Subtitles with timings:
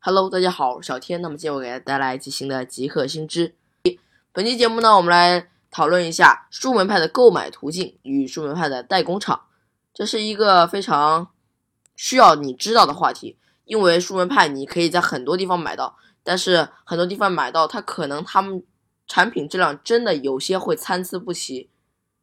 [0.00, 1.20] Hello，大家好，我是小天。
[1.20, 3.56] 那么今天我给大家带来一期新的极客新知。
[4.32, 9.46] 本期节目呢，我们来讨论一下树门派的购买途径与树门派的代工厂。
[9.92, 11.32] 这是一个非常
[11.96, 18.62] 需要你知道的话题，因为树门派你可以在很多地方买到，但是很多地方买到它可能他们
[19.08, 21.70] 产品质量真的有些会参差不齐，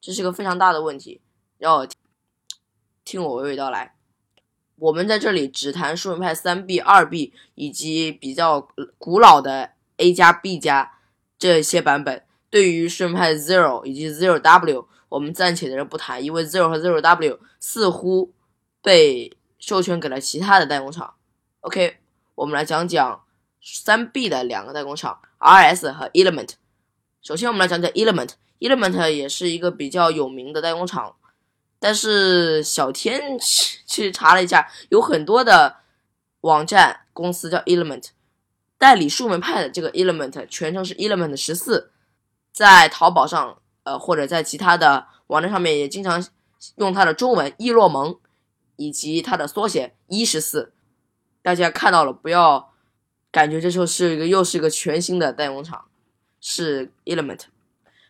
[0.00, 1.22] 这是个非常大的问题。
[1.58, 1.86] 要
[3.04, 3.94] 听我娓娓道来。
[4.80, 8.66] 我们在这里只谈顺派三 B、二 B 以及比较
[8.96, 10.92] 古老的 A 加 B 加
[11.38, 12.24] 这些版本。
[12.48, 18.32] 对于顺派 Zero 以及 Zero W，我们暂且的人不谈，因为 Zero 和 Zero W 似乎
[18.82, 21.14] 被授权给了其他的代工厂。
[21.60, 21.98] OK，
[22.34, 23.22] 我们来讲讲
[23.62, 26.52] 三 B 的两个代工厂 RS 和 Element。
[27.20, 31.16] 首先，我们来讲讲 Element，Element 也是一个比较有名的代工厂。
[31.82, 33.38] 但是小天
[33.88, 35.78] 去查了一下，有很多的
[36.42, 38.10] 网站公司叫 Element，
[38.76, 41.90] 代理数门派的这个 Element 全称是 Element 十四，
[42.52, 46.24] 在淘宝上呃或者在其他的网站上面也经常
[46.76, 48.16] 用它的中文易洛蒙
[48.76, 50.72] 以及它的缩写一十四，
[51.40, 52.74] 大家看到了不要
[53.30, 55.86] 感觉这就是一个又是一个全新的代工厂，
[56.42, 57.40] 是 Element，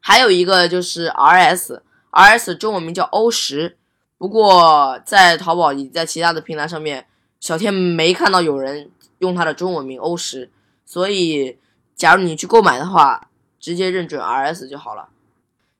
[0.00, 1.82] 还有一个就是 RS。
[2.10, 2.54] R.S.
[2.54, 3.76] 中文名叫欧十，
[4.16, 7.06] 不过在淘宝以及在其他的平台上面，
[7.38, 10.50] 小天没看到有人用它的中文名欧十，
[10.84, 11.58] 所以
[11.94, 13.28] 假如你去购买的话，
[13.60, 14.68] 直接认准 R.S.
[14.68, 15.08] 就好了。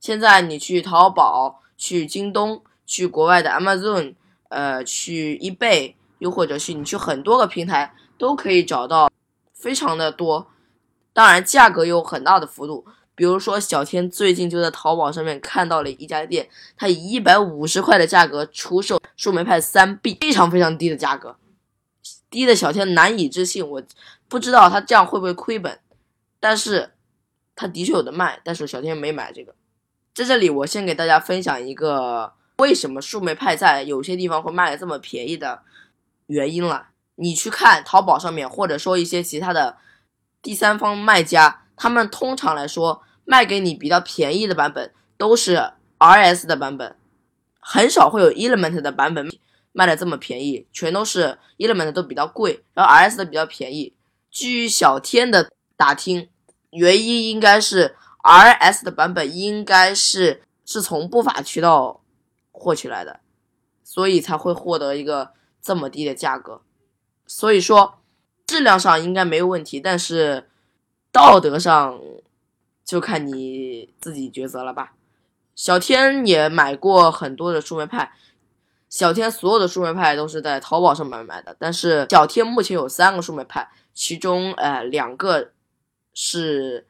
[0.00, 4.14] 现在你去淘宝、去京东、去国外的 Amazon，
[4.48, 9.10] 呃，去 eBay，又或者是你去很多个平台，都可以找到
[9.52, 10.46] 非常的多，
[11.12, 12.86] 当然价格有很大的幅度。
[13.18, 21.34] 比如说，小天最近就在淘宝上面看到了一家店，他以一百五十块的价格出售树莓派三 B，非常非常低的价格，
[22.30, 23.68] 低的小天难以置信。
[23.68, 23.82] 我
[24.28, 25.80] 不知道他这样会不会亏本，
[26.38, 26.92] 但是
[27.56, 29.52] 他的确有的卖，但是小天没买这个。
[30.14, 35.62] 在这里，我先给大家分享一个为什么树莓派在有些地方会卖的这么便宜的
[36.28, 36.90] 原因了。
[37.16, 39.76] 你去看淘宝上面，或者说一些其他的
[40.40, 43.02] 第三方卖家，他们通常来说。
[43.30, 46.96] 卖给你比较便宜的版本都是 RS 的版本，
[47.60, 49.28] 很少会有 Element 的版本
[49.72, 53.92] 卖的这么便宜，全都是 Element 都比较贵，然后 RS 的比较便宜。
[54.30, 56.30] 据小天的打听，
[56.70, 62.00] 原因应该是 RS 的版本应该是是从不法渠道
[62.50, 63.20] 获取来的，
[63.84, 66.62] 所以才会获得一个这么低的价格。
[67.26, 67.98] 所以说
[68.46, 70.48] 质量上应该没有问题，但是
[71.12, 72.00] 道德上。
[72.88, 74.94] 就看你自己抉择了吧。
[75.54, 78.14] 小天也买过很多的树莓派，
[78.88, 81.54] 小天所有的树莓派都是在淘宝上面买的。
[81.58, 85.52] 但是小天目前有三个树莓派，其中呃两个
[86.14, 86.88] 是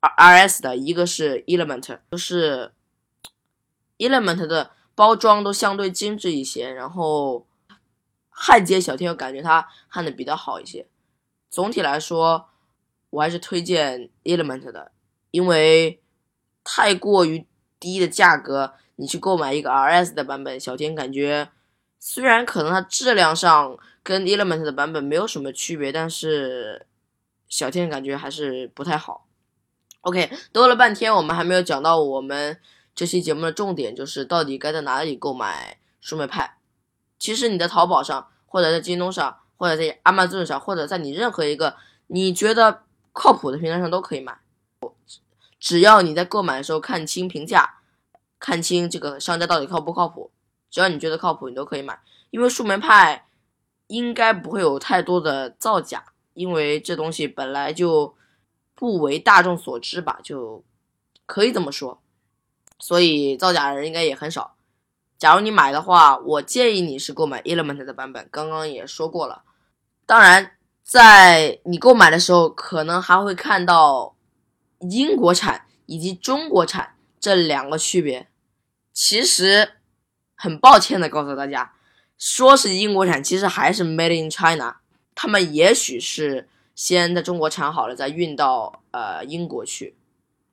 [0.00, 2.72] R S 的，一个是 Element，就是
[3.96, 7.46] Element 的包装都相对精致一些，然后
[8.28, 10.86] 焊接小天又感觉它焊的比较好一些。
[11.48, 12.50] 总体来说，
[13.08, 14.92] 我还是推荐 Element 的。
[15.30, 16.00] 因为
[16.64, 17.46] 太过于
[17.80, 21.50] 低的价格，你去购买一个 RS 的版本，小天感觉
[21.98, 26.86] 虽然可能它质量上跟 Element 的版本没有什么区别，但是
[27.48, 29.26] 小天感觉还是不太好。
[30.02, 32.58] OK，多了半天，我们还没有讲到我们
[32.94, 36.58] 这期节目的重点，就是到底该在哪里购买树莓派。
[37.18, 44.38] 其实你在淘宝上，或者在京东上，或者在 Amazon 上，或者在你任何一个你觉得靠谱的平台上都可以买。
[45.60, 47.80] 只要你在购买的时候看清评价，
[48.38, 50.30] 看清这个商家到底靠不靠谱，
[50.70, 52.00] 只要你觉得靠谱，你都可以买。
[52.30, 53.26] 因为树莓派
[53.88, 56.04] 应该不会有太多的造假，
[56.34, 58.14] 因为这东西本来就
[58.76, 60.62] 不为大众所知吧，就
[61.26, 62.00] 可以这么说。
[62.78, 64.54] 所以造假人应该也很少。
[65.18, 69.42] 假如你买的话，我建议你是购买 Element 的版本，刚刚也说过了。
[70.06, 70.52] 当然，
[70.84, 74.14] 在你购买的时候，可能还会看到。
[74.80, 78.28] 英国产以及中国产这两个区别，
[78.92, 79.72] 其实
[80.36, 81.72] 很抱歉的告诉大家，
[82.16, 84.76] 说是英国产，其实还是 Made in China。
[85.16, 89.96] 他们也许是先在中国产好了，再运到呃英国去。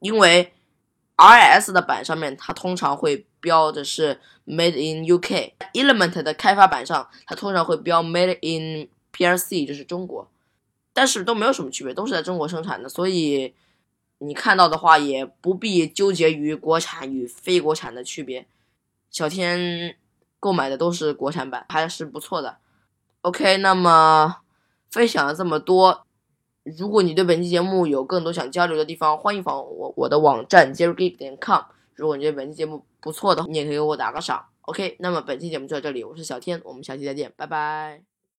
[0.00, 0.52] 因为
[1.16, 10.30] RS 的板上面，它通常会标的是 Made in UK；Element 的开发板上，它通常会标 Made in PRC，就是中国。
[10.92, 13.54] 但是都没有什么区别，都是在中国生产的，所以。
[14.22, 18.46] 你看到的话，也不必纠结于国产与非国产的区别。
[19.10, 19.96] 小天
[20.38, 22.58] 购买的都是国产版，还是不错的。
[23.22, 24.36] OK，那么
[24.90, 26.06] 分享了这么多。
[26.62, 31.62] 如果你对本期节目有更多想交流的地方，欢迎访问我我的网站 jerrygeek 点 com。
[31.94, 34.44] 如果你觉得本期节目不错的，你也可以给我打个赏。
[34.62, 38.09] OK，那么本期节目就到这里，我是小天，我们下期再见，拜拜。